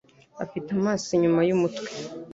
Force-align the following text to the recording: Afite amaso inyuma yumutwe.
Afite 0.43 0.69
amaso 0.77 1.07
inyuma 1.17 1.39
yumutwe. 1.47 1.87